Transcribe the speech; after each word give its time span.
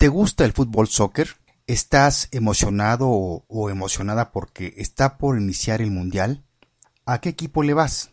¿Te 0.00 0.08
gusta 0.08 0.46
el 0.46 0.54
fútbol 0.54 0.88
soccer? 0.88 1.28
¿Estás 1.66 2.28
emocionado 2.30 3.10
o, 3.10 3.68
emocionada 3.68 4.32
porque 4.32 4.72
está 4.78 5.18
por 5.18 5.38
iniciar 5.38 5.82
el 5.82 5.90
Mundial? 5.90 6.42
¿A 7.04 7.20
qué 7.20 7.28
equipo 7.28 7.62
le 7.62 7.74
vas? 7.74 8.10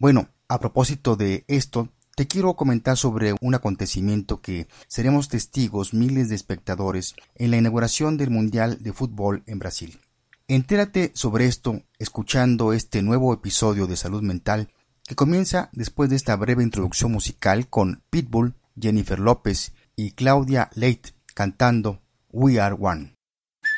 Bueno, 0.00 0.30
a 0.48 0.58
propósito 0.58 1.14
de 1.14 1.44
esto, 1.46 1.90
te 2.16 2.26
quiero 2.26 2.56
comentar 2.56 2.96
sobre 2.96 3.36
un 3.40 3.54
acontecimiento 3.54 4.40
que 4.40 4.66
seremos 4.88 5.28
testigos 5.28 5.94
miles 5.94 6.28
de 6.28 6.34
espectadores 6.34 7.14
en 7.36 7.52
la 7.52 7.58
inauguración 7.58 8.16
del 8.16 8.30
Mundial 8.30 8.82
de 8.82 8.92
Fútbol 8.92 9.44
en 9.46 9.60
Brasil. 9.60 10.00
Entérate 10.48 11.12
sobre 11.14 11.46
esto 11.46 11.82
escuchando 12.00 12.72
este 12.72 13.00
nuevo 13.00 13.32
episodio 13.32 13.86
de 13.86 13.94
Salud 13.94 14.22
Mental 14.22 14.72
que 15.04 15.14
comienza 15.14 15.70
después 15.72 16.10
de 16.10 16.16
esta 16.16 16.34
breve 16.34 16.64
introducción 16.64 17.12
musical 17.12 17.68
con 17.68 18.02
Pitbull, 18.10 18.56
Jennifer 18.76 19.20
López 19.20 19.72
y 19.94 20.10
Claudia 20.10 20.68
Leight 20.74 21.16
cantando 21.38 22.00
We 22.32 22.58
Are 22.58 22.74
One. 22.74 23.12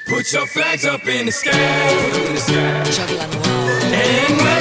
Put 0.08 0.32
your 0.32 0.46
flags 0.46 0.86
up 0.86 1.06
in 1.06 1.26
the 1.26 1.32
sky, 1.32 1.50
in 1.52 2.34
the 2.34 2.40
sky. 2.40 4.59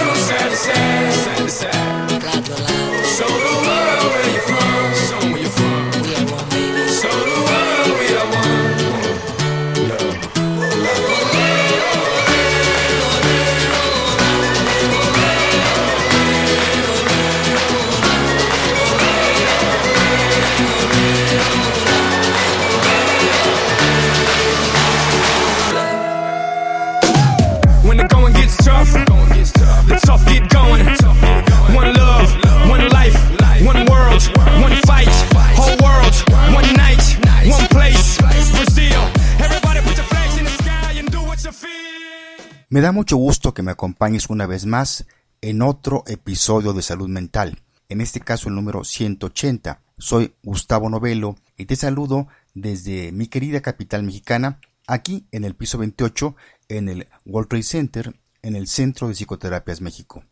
Me 42.71 42.81
da 42.81 42.91
mucho 42.91 43.17
gusto 43.17 43.55
que 43.55 43.63
me 43.63 43.71
acompañes 43.71 44.29
una 44.29 44.45
vez 44.45 44.67
más 44.67 45.07
en 45.41 45.63
otro 45.63 46.03
episodio 46.05 46.71
de 46.71 46.83
Salud 46.83 47.09
Mental, 47.09 47.57
en 47.89 47.99
este 47.99 48.19
caso 48.19 48.47
el 48.47 48.53
número 48.53 48.83
180. 48.83 49.81
Soy 49.97 50.35
Gustavo 50.43 50.87
Novelo 50.87 51.35
y 51.57 51.65
te 51.65 51.75
saludo 51.75 52.27
desde 52.53 53.11
mi 53.11 53.25
querida 53.25 53.61
capital 53.61 54.03
mexicana, 54.03 54.59
aquí 54.85 55.25
en 55.31 55.45
el 55.45 55.55
piso 55.55 55.79
28, 55.79 56.35
en 56.67 56.89
el 56.89 57.07
World 57.25 57.49
Trade 57.49 57.63
Center, 57.63 58.15
en 58.43 58.55
el 58.55 58.67
Centro 58.67 59.07
de 59.07 59.15
Psicoterapias 59.15 59.81
México. 59.81 60.23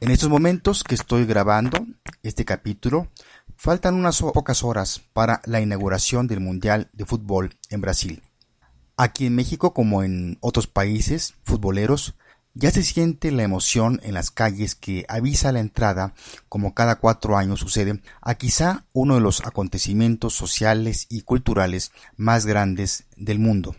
En 0.00 0.12
estos 0.12 0.28
momentos 0.28 0.84
que 0.84 0.94
estoy 0.94 1.26
grabando 1.26 1.84
este 2.22 2.44
capítulo, 2.44 3.08
faltan 3.56 3.96
unas 3.96 4.20
pocas 4.20 4.62
horas 4.62 5.00
para 5.12 5.42
la 5.44 5.60
inauguración 5.60 6.28
del 6.28 6.38
Mundial 6.38 6.88
de 6.92 7.04
Fútbol 7.04 7.56
en 7.68 7.80
Brasil. 7.80 8.22
Aquí 9.00 9.26
en 9.26 9.36
México, 9.36 9.72
como 9.72 10.02
en 10.02 10.38
otros 10.40 10.66
países 10.66 11.34
futboleros, 11.44 12.16
ya 12.54 12.72
se 12.72 12.82
siente 12.82 13.30
la 13.30 13.44
emoción 13.44 14.00
en 14.02 14.12
las 14.12 14.32
calles 14.32 14.74
que 14.74 15.04
avisa 15.08 15.52
la 15.52 15.60
entrada, 15.60 16.14
como 16.48 16.74
cada 16.74 16.96
cuatro 16.96 17.36
años 17.36 17.60
sucede, 17.60 18.02
a 18.20 18.34
quizá 18.34 18.86
uno 18.92 19.14
de 19.14 19.20
los 19.20 19.46
acontecimientos 19.46 20.34
sociales 20.34 21.06
y 21.08 21.20
culturales 21.20 21.92
más 22.16 22.44
grandes 22.44 23.04
del 23.16 23.38
mundo. 23.38 23.76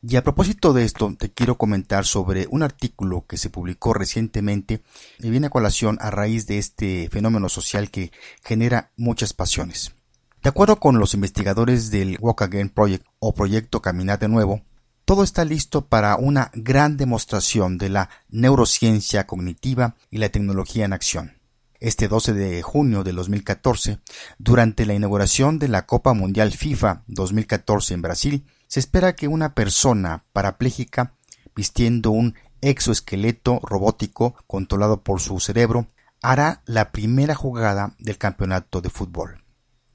Y 0.00 0.16
a 0.16 0.24
propósito 0.24 0.72
de 0.72 0.84
esto, 0.84 1.14
te 1.18 1.30
quiero 1.30 1.58
comentar 1.58 2.06
sobre 2.06 2.46
un 2.48 2.62
artículo 2.62 3.26
que 3.26 3.36
se 3.36 3.50
publicó 3.50 3.92
recientemente 3.92 4.82
y 5.18 5.28
viene 5.28 5.48
a 5.48 5.50
colación 5.50 5.98
a 6.00 6.10
raíz 6.10 6.46
de 6.46 6.56
este 6.56 7.10
fenómeno 7.10 7.50
social 7.50 7.90
que 7.90 8.10
genera 8.42 8.90
muchas 8.96 9.34
pasiones. 9.34 9.95
De 10.42 10.50
acuerdo 10.50 10.76
con 10.76 10.98
los 10.98 11.14
investigadores 11.14 11.90
del 11.90 12.18
Walk 12.20 12.42
Again 12.42 12.70
Project 12.70 13.04
o 13.18 13.34
Proyecto 13.34 13.82
Caminar 13.82 14.18
de 14.18 14.28
Nuevo, 14.28 14.62
todo 15.04 15.22
está 15.22 15.44
listo 15.44 15.86
para 15.86 16.16
una 16.16 16.50
gran 16.54 16.96
demostración 16.96 17.78
de 17.78 17.88
la 17.90 18.10
neurociencia 18.28 19.26
cognitiva 19.26 19.94
y 20.10 20.18
la 20.18 20.30
tecnología 20.30 20.84
en 20.84 20.92
acción. 20.92 21.38
Este 21.78 22.08
12 22.08 22.32
de 22.32 22.62
junio 22.62 23.04
de 23.04 23.12
2014, 23.12 24.00
durante 24.38 24.86
la 24.86 24.94
inauguración 24.94 25.58
de 25.58 25.68
la 25.68 25.86
Copa 25.86 26.12
Mundial 26.12 26.50
FIFA 26.52 27.04
2014 27.06 27.94
en 27.94 28.02
Brasil, 28.02 28.46
se 28.66 28.80
espera 28.80 29.14
que 29.14 29.28
una 29.28 29.54
persona 29.54 30.24
parapléjica 30.32 31.14
vistiendo 31.54 32.10
un 32.10 32.34
exoesqueleto 32.60 33.60
robótico 33.62 34.34
controlado 34.46 35.02
por 35.02 35.20
su 35.20 35.38
cerebro 35.38 35.86
hará 36.20 36.62
la 36.66 36.90
primera 36.90 37.34
jugada 37.34 37.94
del 37.98 38.18
campeonato 38.18 38.80
de 38.80 38.90
fútbol. 38.90 39.45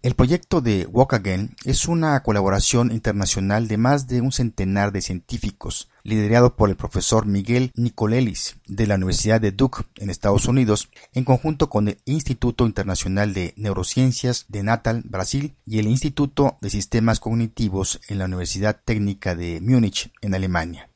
El 0.03 0.15
proyecto 0.15 0.61
de 0.61 0.87
Walk 0.87 1.13
Again 1.13 1.55
es 1.63 1.87
una 1.87 2.23
colaboración 2.23 2.91
internacional 2.91 3.67
de 3.67 3.77
más 3.77 4.07
de 4.07 4.19
un 4.21 4.31
centenar 4.31 4.91
de 4.91 4.99
científicos, 4.99 5.89
liderado 6.01 6.55
por 6.55 6.71
el 6.71 6.75
profesor 6.75 7.27
Miguel 7.27 7.71
Nicolelis 7.75 8.55
de 8.65 8.87
la 8.87 8.95
Universidad 8.95 9.39
de 9.39 9.51
Duke 9.51 9.83
en 9.97 10.09
Estados 10.09 10.47
Unidos, 10.47 10.89
en 11.13 11.23
conjunto 11.23 11.69
con 11.69 11.87
el 11.87 11.99
Instituto 12.05 12.65
Internacional 12.65 13.35
de 13.35 13.53
Neurociencias 13.57 14.45
de 14.49 14.63
Natal, 14.63 15.03
Brasil, 15.05 15.53
y 15.67 15.77
el 15.77 15.85
Instituto 15.85 16.57
de 16.61 16.71
Sistemas 16.71 17.19
Cognitivos 17.19 18.01
en 18.07 18.17
la 18.17 18.25
Universidad 18.25 18.81
Técnica 18.83 19.35
de 19.35 19.61
Múnich, 19.61 20.11
en 20.21 20.33
Alemania. 20.33 20.89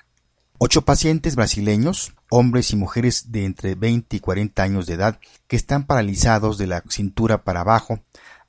Ocho 0.58 0.84
pacientes 0.84 1.36
brasileños, 1.36 2.16
hombres 2.32 2.72
y 2.72 2.76
mujeres 2.76 3.32
de 3.32 3.46
entre 3.46 3.76
20 3.76 4.16
y 4.16 4.20
40 4.20 4.64
años 4.64 4.88
de 4.88 4.94
edad, 4.94 5.20
que 5.48 5.58
están 5.58 5.86
paralizados 5.86 6.58
de 6.58 6.66
la 6.66 6.82
cintura 6.90 7.44
para 7.44 7.62
abajo, 7.62 8.00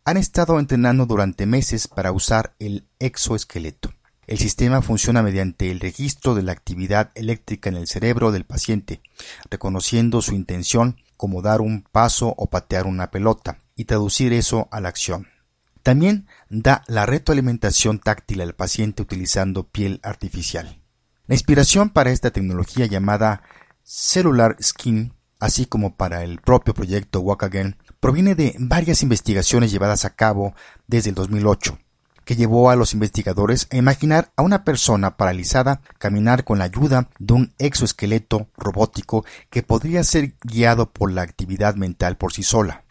han 0.06 0.16
estado 0.16 0.60
entrenando 0.60 1.04
durante 1.04 1.46
meses 1.46 1.88
para 1.88 2.12
usar 2.12 2.54
el 2.60 2.86
exoesqueleto. 3.00 3.92
El 4.28 4.38
sistema 4.38 4.80
funciona 4.80 5.20
mediante 5.20 5.70
el 5.72 5.80
registro 5.80 6.36
de 6.36 6.44
la 6.44 6.52
actividad 6.52 7.10
eléctrica 7.16 7.70
en 7.70 7.76
el 7.76 7.88
cerebro 7.88 8.30
del 8.30 8.44
paciente, 8.44 9.02
reconociendo 9.50 10.22
su 10.22 10.34
intención 10.34 10.96
como 11.16 11.42
dar 11.42 11.60
un 11.60 11.82
paso 11.82 12.32
o 12.36 12.48
patear 12.48 12.86
una 12.86 13.10
pelota, 13.10 13.58
y 13.74 13.86
traducir 13.86 14.32
eso 14.32 14.68
a 14.70 14.80
la 14.80 14.88
acción. 14.88 15.26
También 15.82 16.28
da 16.48 16.84
la 16.86 17.04
retroalimentación 17.04 17.98
táctil 17.98 18.40
al 18.42 18.54
paciente 18.54 19.02
utilizando 19.02 19.68
piel 19.68 19.98
artificial. 20.04 20.80
La 21.26 21.34
inspiración 21.34 21.90
para 21.90 22.10
esta 22.10 22.30
tecnología 22.30 22.86
llamada 22.86 23.42
Cellular 23.82 24.56
Skin, 24.62 25.15
así 25.40 25.66
como 25.66 25.96
para 25.96 26.24
el 26.24 26.40
propio 26.40 26.74
proyecto 26.74 27.20
Walk 27.20 27.44
Again, 27.44 27.76
proviene 28.00 28.34
de 28.34 28.54
varias 28.58 29.02
investigaciones 29.02 29.70
llevadas 29.70 30.04
a 30.04 30.14
cabo 30.14 30.54
desde 30.86 31.10
el 31.10 31.14
2008, 31.14 31.78
que 32.24 32.36
llevó 32.36 32.70
a 32.70 32.76
los 32.76 32.92
investigadores 32.92 33.68
a 33.70 33.76
imaginar 33.76 34.32
a 34.36 34.42
una 34.42 34.64
persona 34.64 35.16
paralizada 35.16 35.80
caminar 35.98 36.44
con 36.44 36.58
la 36.58 36.64
ayuda 36.64 37.08
de 37.18 37.34
un 37.34 37.54
exoesqueleto 37.58 38.48
robótico 38.56 39.24
que 39.50 39.62
podría 39.62 40.02
ser 40.04 40.34
guiado 40.42 40.90
por 40.90 41.12
la 41.12 41.22
actividad 41.22 41.76
mental 41.76 42.16
por 42.16 42.32
sí 42.32 42.42
sola. 42.42 42.84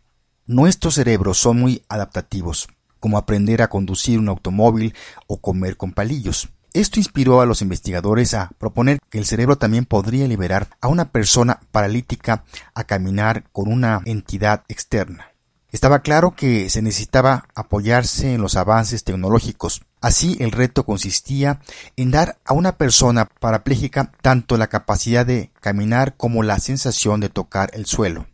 Nuestros 0.45 0.95
cerebros 0.95 1.37
son 1.37 1.59
muy 1.59 1.83
adaptativos, 1.89 2.67
como 2.99 3.17
aprender 3.17 3.61
a 3.61 3.67
conducir 3.67 4.19
un 4.19 4.29
automóvil 4.29 4.95
o 5.27 5.41
comer 5.41 5.75
con 5.75 5.91
palillos. 5.91 6.49
Esto 6.75 6.99
inspiró 6.99 7.39
a 7.39 7.45
los 7.45 7.61
investigadores 7.61 8.33
a 8.33 8.51
proponer 8.57 8.99
que 9.09 9.17
el 9.17 9.25
cerebro 9.25 9.57
también 9.57 9.85
podría 9.85 10.27
liberar 10.27 10.67
a 10.81 10.89
una 10.89 11.05
persona 11.05 11.61
paralítica 11.71 12.43
a 12.73 12.83
caminar 12.83 13.45
con 13.53 13.71
una 13.71 14.01
entidad 14.03 14.65
externa. 14.67 15.31
Estaba 15.71 15.99
claro 15.99 16.35
que 16.35 16.69
se 16.69 16.81
necesitaba 16.81 17.47
apoyarse 17.55 18.33
en 18.33 18.41
los 18.41 18.57
avances 18.57 19.05
tecnológicos. 19.05 19.83
Así 20.01 20.35
el 20.41 20.51
reto 20.51 20.85
consistía 20.85 21.61
en 21.95 22.11
dar 22.11 22.39
a 22.43 22.51
una 22.51 22.73
persona 22.73 23.29
parapléjica 23.39 24.11
tanto 24.21 24.57
la 24.57 24.67
capacidad 24.67 25.25
de 25.25 25.51
caminar 25.61 26.17
como 26.17 26.43
la 26.43 26.59
sensación 26.59 27.21
de 27.21 27.29
tocar 27.29 27.69
el 27.73 27.85
suelo. 27.85 28.27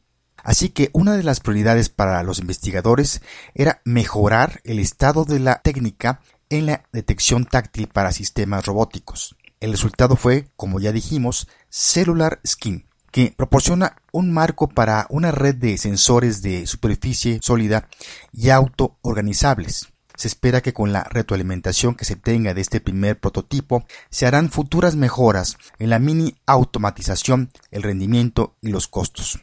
Así 0.44 0.70
que 0.70 0.90
una 0.94 1.16
de 1.16 1.22
las 1.22 1.42
prioridades 1.42 1.90
para 1.90 2.24
los 2.24 2.40
investigadores 2.40 3.22
era 3.54 3.82
mejorar 3.86 4.62
el 4.64 4.80
estado 4.80 5.26
de 5.26 5.40
la 5.40 5.62
técnica 5.62 6.22
en 6.52 6.68
la 6.68 6.84
detección 6.92 7.46
táctil 7.46 7.88
para 7.88 8.12
sistemas 8.12 8.66
robóticos. 8.66 9.36
El 9.60 9.72
resultado 9.72 10.16
fue, 10.16 10.50
como 10.56 10.80
ya 10.80 10.92
dijimos, 10.92 11.48
Cellular 11.70 12.40
Skin, 12.46 12.86
que 13.12 13.34
proporciona 13.36 13.96
un 14.12 14.32
marco 14.34 14.68
para 14.68 15.08
una 15.10 15.32
red 15.32 15.56
de 15.56 15.78
sensores 15.78 16.42
de 16.42 16.68
superficie 16.68 17.40
sólida 17.42 17.88
y 18.32 18.50
autoorganizables. 18.50 19.88
Se 20.16 20.28
espera 20.28 20.62
que 20.62 20.74
con 20.74 20.92
la 20.92 21.04
retroalimentación 21.06 21.96
que 21.96 22.06
se 22.06 22.16
tenga 22.16 22.54
de 22.54 22.62
este 22.62 22.82
primer 22.82 23.20
prototipo 23.20 23.86
se 24.10 24.28
harán 24.28 24.50
futuras 24.50 24.96
mejoras 24.96 25.58
en 25.80 25.90
la 25.90 26.00
mini 26.00 26.36
automatización, 26.46 27.52
el 27.72 27.84
rendimiento 27.84 28.56
y 28.62 28.70
los 28.70 28.88
costos. 28.88 29.40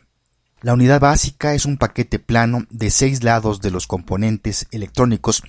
La 0.60 0.74
unidad 0.74 1.00
básica 1.00 1.54
es 1.54 1.66
un 1.66 1.76
paquete 1.76 2.18
plano 2.18 2.66
de 2.70 2.90
seis 2.90 3.22
lados 3.22 3.60
de 3.60 3.70
los 3.70 3.86
componentes 3.86 4.66
electrónicos 4.72 5.44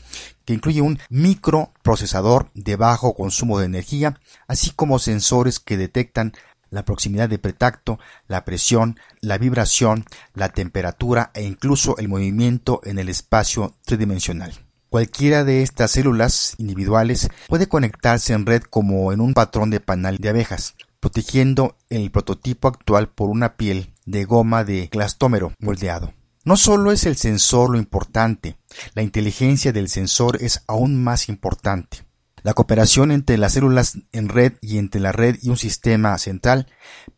que 0.45 0.53
incluye 0.53 0.81
un 0.81 1.00
microprocesador 1.09 2.51
de 2.53 2.75
bajo 2.75 3.15
consumo 3.15 3.57
de 3.57 3.65
energía, 3.65 4.19
así 4.47 4.69
como 4.69 5.00
sensores 5.00 5.59
que 5.59 5.77
detectan 5.77 6.33
la 6.69 6.85
proximidad 6.85 7.27
de 7.27 7.39
pretacto, 7.39 7.97
la 8.27 8.45
presión, 8.45 9.00
la 9.19 9.39
vibración, 9.39 10.06
la 10.35 10.50
temperatura 10.50 11.31
e 11.33 11.44
incluso 11.44 11.97
el 11.97 12.07
movimiento 12.07 12.79
en 12.83 13.00
el 13.00 13.09
espacio 13.09 13.73
tridimensional. 13.85 14.53
Cualquiera 14.89 15.44
de 15.44 15.63
estas 15.63 15.89
células 15.89 16.53
individuales 16.59 17.29
puede 17.47 17.67
conectarse 17.67 18.33
en 18.33 18.45
red 18.45 18.61
como 18.61 19.11
en 19.11 19.21
un 19.21 19.33
patrón 19.33 19.71
de 19.71 19.79
panal 19.79 20.17
de 20.17 20.29
abejas, 20.29 20.75
protegiendo 21.00 21.77
el 21.89 22.11
prototipo 22.11 22.67
actual 22.67 23.09
por 23.09 23.29
una 23.29 23.56
piel 23.56 23.91
de 24.09 24.25
goma 24.25 24.63
de 24.63 24.89
clastómero 24.89 25.53
moldeado. 25.59 26.13
No 26.44 26.57
solo 26.57 26.91
es 26.91 27.06
el 27.06 27.15
sensor 27.15 27.69
lo 27.69 27.77
importante, 27.77 28.57
la 28.94 29.03
inteligencia 29.03 29.71
del 29.71 29.89
sensor 29.89 30.38
es 30.41 30.63
aún 30.67 31.03
más 31.03 31.29
importante. 31.29 32.09
La 32.41 32.53
cooperación 32.53 33.11
entre 33.11 33.38
las 33.38 33.53
células 33.53 33.97
en 34.13 34.29
red 34.29 34.53
y 34.61 34.77
entre 34.77 35.01
la 35.01 35.11
red 35.11 35.38
y 35.41 35.50
un 35.50 35.57
sistema 35.57 36.17
central 36.17 36.67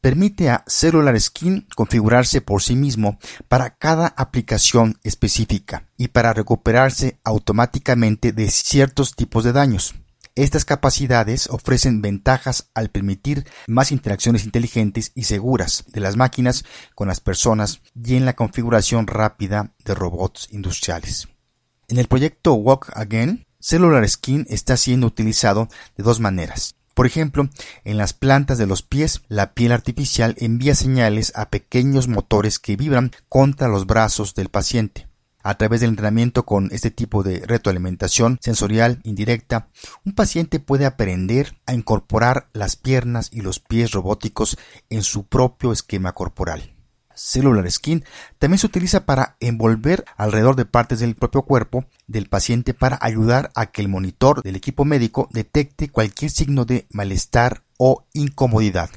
permite 0.02 0.50
a 0.50 0.64
Cellular 0.66 1.20
Skin 1.20 1.68
configurarse 1.76 2.42
por 2.42 2.64
sí 2.64 2.76
mismo 2.76 3.20
para 3.48 3.76
cada 3.76 4.08
aplicación 4.08 4.98
específica 5.04 5.88
y 5.96 6.08
para 6.08 6.34
recuperarse 6.34 7.20
automáticamente 7.24 8.32
de 8.32 8.50
ciertos 8.50 9.16
tipos 9.16 9.44
de 9.44 9.54
daños. 9.54 9.94
Estas 10.36 10.64
capacidades 10.64 11.48
ofrecen 11.50 12.02
ventajas 12.02 12.70
al 12.74 12.90
permitir 12.90 13.46
más 13.68 13.92
interacciones 13.92 14.46
inteligentes 14.46 15.12
y 15.14 15.24
seguras 15.24 15.84
de 15.88 16.00
las 16.00 16.16
máquinas 16.16 16.64
con 16.96 17.10
las 17.10 17.20
personas 17.20 17.82
y 18.02 18.16
en 18.16 18.26
la 18.26 18.34
configuración 18.34 19.08
rápida 19.08 19.74
de 19.84 19.94
robots 19.94 20.48
industriales. 20.52 21.28
En 21.90 21.98
el 21.98 22.08
proyecto 22.08 22.54
Walk 22.54 22.92
Again, 22.96 23.46
Cellular 23.60 24.08
Skin 24.08 24.46
está 24.50 24.78
siendo 24.78 25.08
utilizado 25.08 25.68
de 25.98 26.04
dos 26.04 26.22
maneras. 26.22 26.76
Por 26.94 27.06
ejemplo, 27.06 27.50
en 27.84 27.98
las 27.98 28.14
plantas 28.14 28.58
de 28.58 28.68
los 28.68 28.84
pies, 28.84 29.22
la 29.28 29.54
piel 29.54 29.74
artificial 29.74 30.36
envía 30.40 30.76
señales 30.76 31.34
a 31.36 31.50
pequeños 31.50 32.08
motores 32.08 32.60
que 32.60 32.78
vibran 32.78 33.12
contra 33.28 33.68
los 33.68 33.86
brazos 33.86 34.34
del 34.34 34.50
paciente. 34.50 35.11
A 35.44 35.56
través 35.56 35.82
del 35.82 35.92
entrenamiento 35.92 36.46
con 36.46 36.70
este 36.72 36.92
tipo 36.92 37.24
de 37.24 37.40
retroalimentación 37.46 38.38
sensorial 38.42 39.00
indirecta, 39.04 39.70
un 40.06 40.14
paciente 40.14 40.60
puede 40.60 40.86
aprender 40.86 41.58
a 41.66 41.74
incorporar 41.74 42.48
las 42.54 42.76
piernas 42.76 43.30
y 43.32 43.42
los 43.42 43.60
pies 43.60 43.92
robóticos 43.92 44.58
en 44.90 45.04
su 45.04 45.26
propio 45.26 45.72
esquema 45.72 46.14
corporal. 46.14 46.76
Cellular 47.16 47.70
Skin 47.70 48.04
también 48.40 48.58
se 48.58 48.68
utiliza 48.68 49.06
para 49.06 49.36
envolver 49.40 50.06
alrededor 50.18 50.56
de 50.56 50.66
partes 50.66 51.00
del 51.00 51.16
propio 51.16 51.44
cuerpo 51.44 51.86
del 52.08 52.28
paciente 52.28 52.74
para 52.74 52.98
ayudar 53.02 53.52
a 53.56 53.68
que 53.68 53.82
el 53.82 53.90
monitor 53.90 54.42
del 54.42 54.56
equipo 54.56 54.86
médico 54.86 55.30
detecte 55.32 55.90
cualquier 55.90 56.32
signo 56.32 56.66
de 56.66 56.88
malestar 56.90 57.64
o 57.78 58.06
incomodidad. 58.14 58.90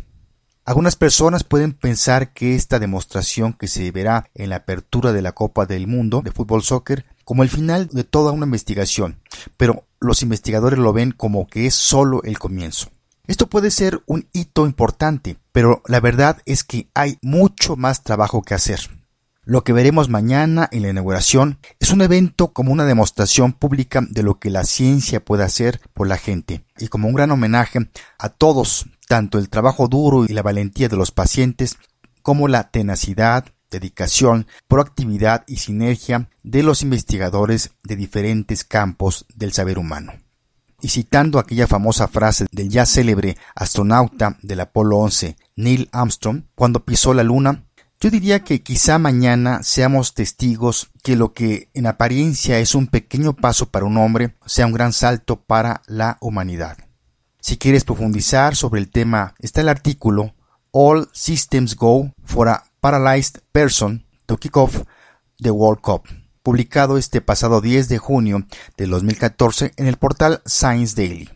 Algunas 0.66 0.96
personas 0.96 1.44
pueden 1.44 1.74
pensar 1.74 2.32
que 2.32 2.54
esta 2.54 2.78
demostración 2.78 3.52
que 3.52 3.68
se 3.68 3.90
verá 3.90 4.30
en 4.34 4.48
la 4.48 4.56
apertura 4.56 5.12
de 5.12 5.20
la 5.20 5.32
Copa 5.32 5.66
del 5.66 5.86
Mundo 5.86 6.22
de 6.24 6.32
fútbol 6.32 6.62
soccer 6.62 7.04
como 7.24 7.42
el 7.42 7.50
final 7.50 7.88
de 7.88 8.02
toda 8.02 8.32
una 8.32 8.46
investigación, 8.46 9.20
pero 9.58 9.84
los 10.00 10.22
investigadores 10.22 10.78
lo 10.78 10.94
ven 10.94 11.12
como 11.12 11.46
que 11.48 11.66
es 11.66 11.74
solo 11.74 12.22
el 12.22 12.38
comienzo. 12.38 12.88
Esto 13.26 13.46
puede 13.46 13.70
ser 13.70 14.02
un 14.06 14.26
hito 14.32 14.64
importante, 14.64 15.36
pero 15.52 15.82
la 15.86 16.00
verdad 16.00 16.38
es 16.46 16.64
que 16.64 16.88
hay 16.94 17.18
mucho 17.20 17.76
más 17.76 18.02
trabajo 18.02 18.42
que 18.42 18.54
hacer. 18.54 18.80
Lo 19.46 19.62
que 19.62 19.74
veremos 19.74 20.08
mañana 20.08 20.68
en 20.72 20.82
la 20.82 20.88
inauguración 20.88 21.58
es 21.78 21.90
un 21.90 22.00
evento 22.00 22.54
como 22.54 22.72
una 22.72 22.86
demostración 22.86 23.52
pública 23.52 24.00
de 24.08 24.22
lo 24.22 24.38
que 24.38 24.48
la 24.48 24.64
ciencia 24.64 25.22
puede 25.22 25.44
hacer 25.44 25.82
por 25.92 26.08
la 26.08 26.16
gente 26.16 26.64
y 26.78 26.88
como 26.88 27.08
un 27.08 27.14
gran 27.14 27.30
homenaje 27.30 27.90
a 28.18 28.30
todos 28.30 28.86
tanto 29.06 29.38
el 29.38 29.50
trabajo 29.50 29.86
duro 29.86 30.24
y 30.24 30.28
la 30.28 30.42
valentía 30.42 30.88
de 30.88 30.96
los 30.96 31.10
pacientes 31.10 31.76
como 32.22 32.48
la 32.48 32.70
tenacidad, 32.70 33.44
dedicación, 33.70 34.46
proactividad 34.66 35.44
y 35.46 35.56
sinergia 35.56 36.30
de 36.42 36.62
los 36.62 36.80
investigadores 36.80 37.72
de 37.82 37.96
diferentes 37.96 38.64
campos 38.64 39.26
del 39.34 39.52
saber 39.52 39.78
humano. 39.78 40.14
Y 40.80 40.88
citando 40.88 41.38
aquella 41.38 41.66
famosa 41.66 42.08
frase 42.08 42.46
del 42.50 42.70
ya 42.70 42.86
célebre 42.86 43.36
astronauta 43.54 44.38
del 44.42 44.60
Apolo 44.60 44.98
11, 44.98 45.36
Neil 45.56 45.88
Armstrong, 45.92 46.44
cuando 46.54 46.84
pisó 46.84 47.12
la 47.12 47.22
Luna, 47.22 47.64
yo 48.04 48.10
diría 48.10 48.40
que 48.40 48.62
quizá 48.62 48.98
mañana 48.98 49.62
seamos 49.62 50.12
testigos 50.12 50.90
que 51.02 51.16
lo 51.16 51.32
que 51.32 51.70
en 51.72 51.86
apariencia 51.86 52.58
es 52.58 52.74
un 52.74 52.86
pequeño 52.86 53.32
paso 53.32 53.70
para 53.70 53.86
un 53.86 53.96
hombre 53.96 54.34
sea 54.44 54.66
un 54.66 54.74
gran 54.74 54.92
salto 54.92 55.40
para 55.40 55.80
la 55.86 56.18
humanidad. 56.20 56.76
Si 57.40 57.56
quieres 57.56 57.82
profundizar 57.82 58.56
sobre 58.56 58.82
el 58.82 58.90
tema, 58.90 59.34
está 59.38 59.62
el 59.62 59.70
artículo 59.70 60.34
All 60.70 61.08
Systems 61.14 61.76
Go 61.76 62.12
for 62.22 62.50
a 62.50 62.64
Paralyzed 62.80 63.40
Person 63.52 64.04
to 64.26 64.36
Kick 64.36 64.54
Off 64.58 64.82
the 65.38 65.50
World 65.50 65.80
Cup, 65.80 66.02
publicado 66.42 66.98
este 66.98 67.22
pasado 67.22 67.62
10 67.62 67.88
de 67.88 67.96
junio 67.96 68.46
de 68.76 68.86
2014 68.86 69.72
en 69.78 69.86
el 69.86 69.96
portal 69.96 70.42
Science 70.44 70.94
Daily. 70.94 71.30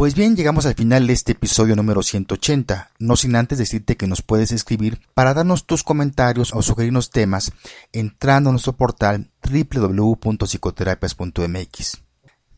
Pues 0.00 0.14
bien, 0.14 0.34
llegamos 0.34 0.64
al 0.64 0.74
final 0.74 1.06
de 1.06 1.12
este 1.12 1.32
episodio 1.32 1.76
número 1.76 2.02
180, 2.02 2.92
no 2.98 3.16
sin 3.16 3.36
antes 3.36 3.58
decirte 3.58 3.98
que 3.98 4.06
nos 4.06 4.22
puedes 4.22 4.50
escribir 4.50 4.98
para 5.12 5.34
darnos 5.34 5.66
tus 5.66 5.84
comentarios 5.84 6.54
o 6.54 6.62
sugerirnos 6.62 7.10
temas 7.10 7.52
entrando 7.92 8.48
a 8.48 8.52
nuestro 8.52 8.72
portal 8.72 9.30
www.psicoterapias.mx. 9.44 11.98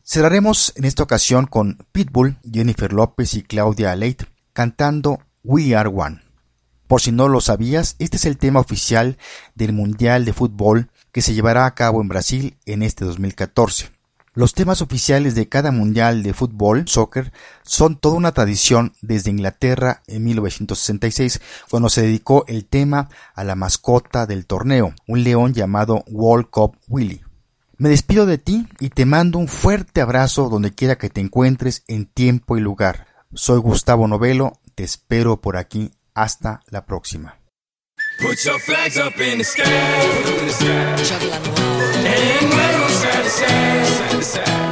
Cerraremos 0.03 0.71
en 0.77 0.85
esta 0.85 1.03
ocasión 1.03 1.45
con 1.45 1.85
Pitbull, 1.91 2.37
Jennifer 2.49 2.93
López 2.93 3.33
y 3.33 3.43
Claudia 3.43 3.93
Leite 3.93 4.25
cantando 4.53 5.19
We 5.43 5.75
Are 5.75 5.89
One. 5.89 6.21
Por 6.87 7.01
si 7.01 7.11
no 7.11 7.27
lo 7.27 7.41
sabías, 7.41 7.97
este 7.99 8.15
es 8.15 8.23
el 8.23 8.37
tema 8.37 8.61
oficial 8.61 9.17
del 9.53 9.73
Mundial 9.73 10.23
de 10.23 10.31
Fútbol 10.31 10.89
que 11.11 11.21
se 11.21 11.33
llevará 11.33 11.65
a 11.65 11.75
cabo 11.75 12.01
en 12.01 12.07
Brasil 12.07 12.55
en 12.65 12.83
este 12.83 13.03
2014. 13.03 13.91
Los 14.35 14.55
temas 14.55 14.81
oficiales 14.81 15.35
de 15.35 15.47
cada 15.47 15.71
Mundial 15.71 16.23
de 16.23 16.33
Fútbol, 16.33 16.87
soccer, 16.87 17.31
son 17.61 17.97
toda 17.97 18.15
una 18.15 18.31
tradición 18.31 18.93
desde 19.01 19.29
Inglaterra 19.29 20.01
en 20.07 20.23
1966, 20.23 21.39
cuando 21.69 21.87
se 21.89 22.01
dedicó 22.01 22.43
el 22.47 22.65
tema 22.65 23.09
a 23.35 23.43
la 23.43 23.53
mascota 23.53 24.25
del 24.25 24.47
torneo, 24.47 24.95
un 25.07 25.23
león 25.23 25.53
llamado 25.53 26.03
World 26.07 26.49
Cup 26.49 26.77
Willy. 26.87 27.21
Me 27.77 27.89
despido 27.89 28.25
de 28.25 28.39
ti 28.39 28.67
y 28.79 28.89
te 28.89 29.05
mando 29.05 29.37
un 29.37 29.47
fuerte 29.47 30.01
abrazo 30.01 30.49
donde 30.49 30.73
quiera 30.73 30.97
que 30.97 31.11
te 31.11 31.21
encuentres 31.21 31.83
en 31.87 32.07
tiempo 32.07 32.57
y 32.57 32.61
lugar. 32.61 33.05
Soy 33.35 33.59
Gustavo 33.59 34.07
Novelo, 34.07 34.53
te 34.73 34.83
espero 34.83 35.41
por 35.41 35.57
aquí. 35.57 35.91
Hasta 36.15 36.61
la 36.69 36.85
próxima. 36.85 37.42
Put 38.17 38.43
your 38.45 38.59
flags 38.59 38.97
up 38.97 39.19
in 39.19 39.37
the 39.37 39.43
sky, 39.43 39.63
in 39.63 40.47
the 40.47 40.51
sky. 40.51 40.67
And 42.05 42.49
wave 42.49 42.91
side 42.91 43.23
to 43.23 43.29
side, 43.29 43.87
side 43.87 44.11
to 44.11 44.23
side. 44.23 44.63